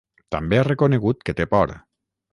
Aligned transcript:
També 0.35 0.59
ha 0.59 0.63
reconegut 0.69 1.21
que 1.29 1.39
té 1.41 1.47
por. 1.55 1.79